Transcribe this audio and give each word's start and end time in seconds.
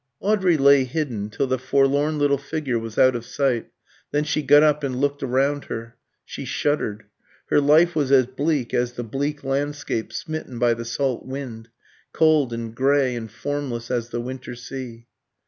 Audrey 0.19 0.57
lay 0.57 0.83
hidden 0.83 1.29
till 1.29 1.45
the 1.45 1.59
forlorn 1.59 2.17
little 2.17 2.39
figure 2.39 2.79
was 2.79 2.97
out 2.97 3.15
of 3.15 3.23
sight; 3.23 3.67
then 4.09 4.23
she 4.23 4.41
got 4.41 4.63
up 4.63 4.83
and 4.83 4.95
looked 4.95 5.21
around 5.21 5.65
her. 5.65 5.95
She 6.25 6.43
shuddered. 6.43 7.03
Her 7.51 7.61
life 7.61 7.93
was 7.95 8.11
as 8.11 8.25
bleak 8.25 8.73
as 8.73 8.93
the 8.93 9.03
bleak 9.03 9.43
landscape 9.43 10.11
smitten 10.11 10.57
by 10.57 10.73
the 10.73 10.85
salt 10.85 11.27
wind 11.27 11.69
cold 12.13 12.51
and 12.51 12.73
grey 12.73 13.13
and 13.13 13.29
formless 13.31 13.91
as 13.91 14.09
the 14.09 14.19
winter 14.19 14.55
sea. 14.55 15.05